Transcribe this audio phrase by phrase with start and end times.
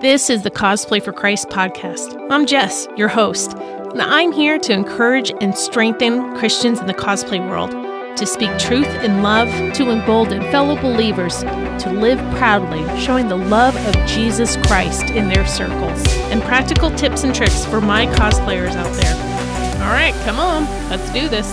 [0.00, 2.16] This is the Cosplay for Christ podcast.
[2.30, 7.38] I'm Jess, your host, and I'm here to encourage and strengthen Christians in the cosplay
[7.48, 7.70] world,
[8.16, 13.76] to speak truth in love, to embolden fellow believers to live proudly, showing the love
[13.76, 18.92] of Jesus Christ in their circles, and practical tips and tricks for my cosplayers out
[18.96, 19.84] there.
[19.84, 21.48] All right, come on, let's do this.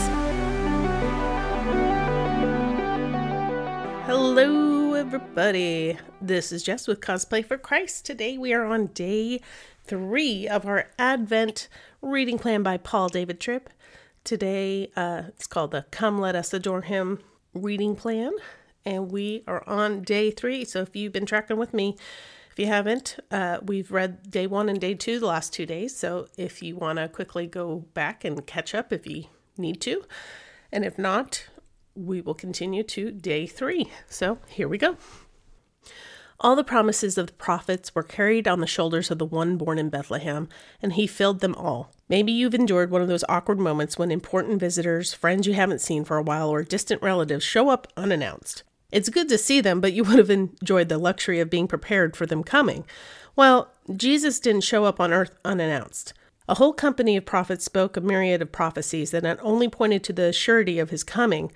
[4.06, 4.69] Hello,
[5.12, 5.98] everybody.
[6.22, 8.06] This is Jess with Cosplay for Christ.
[8.06, 9.42] Today we are on day
[9.84, 11.68] three of our Advent
[12.00, 13.72] reading plan by Paul David Tripp.
[14.24, 17.18] Today uh, it's called the Come Let Us Adore Him
[17.56, 18.34] reading plan,
[18.86, 20.64] and we are on day three.
[20.64, 21.98] So if you've been tracking with me,
[22.52, 25.96] if you haven't, uh, we've read day one and day two the last two days.
[25.96, 29.24] So if you want to quickly go back and catch up if you
[29.58, 30.04] need to,
[30.72, 31.48] and if not,
[32.06, 33.92] we will continue to day three.
[34.08, 34.98] So here we go.
[36.42, 39.78] All the promises of the prophets were carried on the shoulders of the one born
[39.78, 40.48] in Bethlehem,
[40.82, 41.92] and he filled them all.
[42.08, 46.06] Maybe you've endured one of those awkward moments when important visitors, friends you haven't seen
[46.06, 48.64] for a while, or distant relatives show up unannounced.
[48.90, 52.16] It's good to see them, but you would have enjoyed the luxury of being prepared
[52.16, 52.86] for them coming.
[53.36, 56.14] Well, Jesus didn't show up on earth unannounced.
[56.48, 60.14] A whole company of prophets spoke a myriad of prophecies that not only pointed to
[60.14, 61.52] the surety of his coming,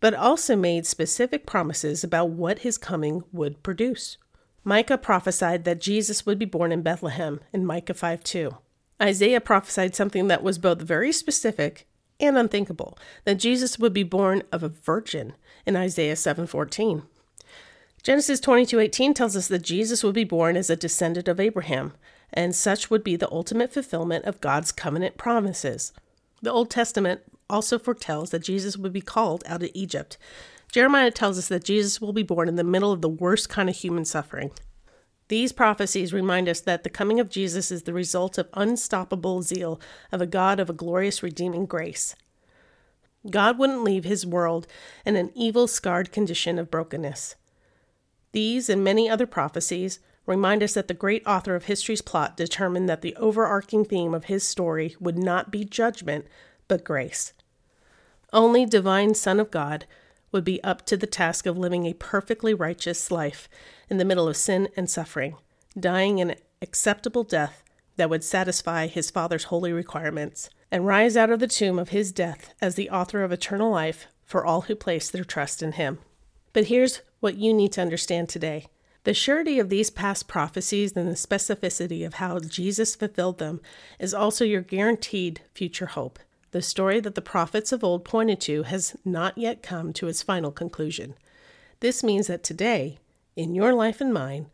[0.00, 4.16] but also made specific promises about what his coming would produce.
[4.64, 8.56] Micah prophesied that Jesus would be born in Bethlehem in Micah 5 2.
[9.00, 11.86] Isaiah prophesied something that was both very specific
[12.20, 15.34] and unthinkable that Jesus would be born of a virgin
[15.66, 17.02] in Isaiah 7:14.
[18.02, 21.94] Genesis 22:18 tells us that Jesus would be born as a descendant of Abraham,
[22.32, 25.92] and such would be the ultimate fulfillment of God's covenant promises.
[26.42, 30.16] The Old Testament also foretells that Jesus would be called out of Egypt.
[30.72, 33.68] Jeremiah tells us that Jesus will be born in the middle of the worst kind
[33.68, 34.52] of human suffering.
[35.28, 39.80] These prophecies remind us that the coming of Jesus is the result of unstoppable zeal
[40.10, 42.16] of a God of a glorious redeeming grace.
[43.28, 44.66] God wouldn't leave his world
[45.04, 47.36] in an evil, scarred condition of brokenness.
[48.32, 52.88] These and many other prophecies remind us that the great author of history's plot determined
[52.88, 56.26] that the overarching theme of his story would not be judgment,
[56.68, 57.32] but grace.
[58.32, 59.86] Only divine Son of God
[60.32, 63.48] would be up to the task of living a perfectly righteous life
[63.88, 65.36] in the middle of sin and suffering,
[65.78, 67.64] dying an acceptable death
[67.96, 72.12] that would satisfy his Father's holy requirements, and rise out of the tomb of his
[72.12, 75.98] death as the author of eternal life for all who place their trust in him.
[76.52, 78.66] But here's what you need to understand today.
[79.04, 83.60] The surety of these past prophecies and the specificity of how Jesus fulfilled them
[83.98, 86.18] is also your guaranteed future hope.
[86.52, 90.22] The story that the prophets of old pointed to has not yet come to its
[90.22, 91.14] final conclusion.
[91.80, 92.98] This means that today,
[93.36, 94.46] in your life and mine,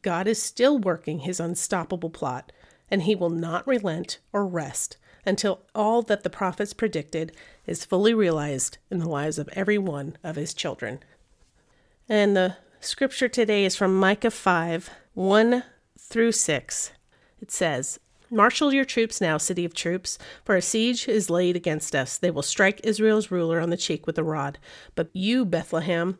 [0.00, 2.50] God is still working his unstoppable plot,
[2.90, 7.32] and he will not relent or rest until all that the prophets predicted
[7.66, 11.00] is fully realized in the lives of every one of his children.
[12.08, 15.62] And the scripture today is from Micah 5 1
[15.98, 16.92] through 6.
[17.40, 18.00] It says,
[18.32, 22.16] Marshal your troops now, city of troops, for a siege is laid against us.
[22.16, 24.58] They will strike Israel's ruler on the cheek with a rod.
[24.94, 26.18] But you, Bethlehem,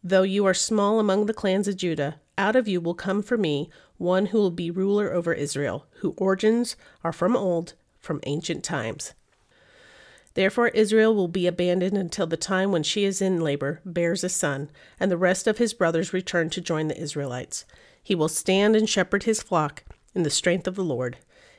[0.00, 3.36] though you are small among the clans of Judah, out of you will come for
[3.36, 8.62] me one who will be ruler over Israel, whose origins are from old, from ancient
[8.62, 9.12] times.
[10.34, 14.28] Therefore, Israel will be abandoned until the time when she is in labor, bears a
[14.28, 14.70] son,
[15.00, 17.64] and the rest of his brothers return to join the Israelites.
[18.00, 19.82] He will stand and shepherd his flock
[20.14, 21.18] in the strength of the Lord,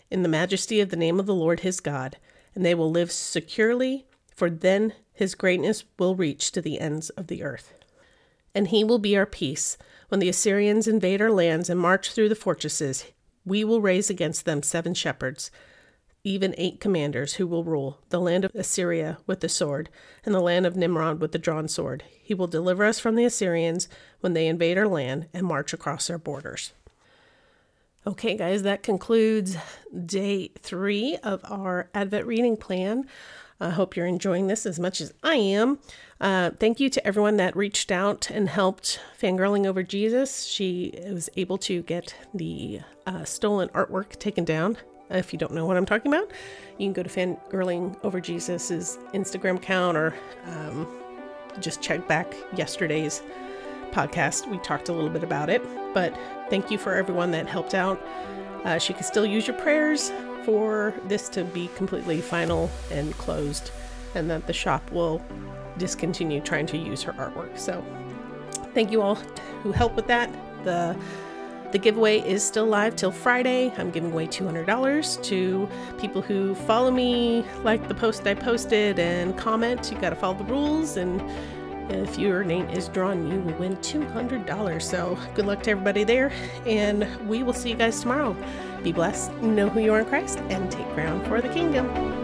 [0.10, 2.18] in the majesty of the name of the Lord his God,
[2.54, 4.06] and they will live securely,
[4.36, 7.74] for then his greatness will reach to the ends of the earth.
[8.54, 9.78] And he will be our peace.
[10.10, 13.06] When the Assyrians invade our lands and march through the fortresses,
[13.46, 15.52] we will raise against them seven shepherds,
[16.24, 19.90] even eight commanders who will rule the land of Assyria with the sword,
[20.26, 22.04] and the land of Nimrod with the drawn sword.
[22.22, 23.88] He will deliver us from the Assyrians
[24.22, 26.74] when they invade our land and march across our borders.
[28.08, 29.58] Okay, guys, that concludes
[30.06, 33.08] day three of our Advent reading plan.
[33.60, 35.80] I hope you're enjoying this as much as I am.
[36.22, 40.46] Uh, thank you to everyone that reached out and helped Fangirling Over Jesus.
[40.46, 44.78] She was able to get the uh, stolen artwork taken down.
[45.10, 46.30] If you don't know what I'm talking about,
[46.78, 50.14] you can go to Fangirling Over Jesus's Instagram account or
[50.46, 50.88] um,
[51.60, 53.24] just check back yesterday's
[53.90, 54.48] podcast.
[54.48, 55.64] We talked a little bit about it,
[55.96, 56.14] but
[56.50, 58.00] thank you for everyone that helped out.
[58.66, 60.12] Uh, she can still use your prayers
[60.44, 63.72] for this to be completely final and closed,
[64.14, 65.20] and that the shop will
[65.80, 67.58] discontinue trying to use her artwork.
[67.58, 67.84] So,
[68.76, 69.16] thank you all
[69.64, 70.30] who helped with that.
[70.64, 70.96] The
[71.72, 73.74] The giveaway is still live till Friday.
[73.78, 75.68] I'm giving away $200 to
[76.00, 79.92] people who follow me, like the post I posted, and comment.
[79.92, 81.22] You got to follow the rules, and
[81.90, 84.82] if your name is drawn, you will win $200.
[84.82, 86.32] So good luck to everybody there,
[86.66, 88.36] and we will see you guys tomorrow.
[88.84, 92.15] Be blessed, know who you are in Christ, and take ground for the kingdom.